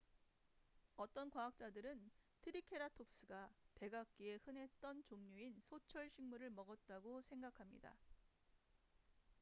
[0.95, 2.09] 어떤 과학자들은
[2.41, 7.95] 트리케라톱스가 백악기에 흔했던 종류인 소철 식물을 먹었다고 생각합니다